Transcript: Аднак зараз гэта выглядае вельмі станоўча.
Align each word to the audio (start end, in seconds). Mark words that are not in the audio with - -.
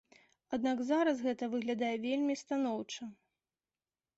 Аднак 0.55 0.79
зараз 0.91 1.21
гэта 1.27 1.49
выглядае 1.53 1.91
вельмі 2.07 2.35
станоўча. 2.45 3.03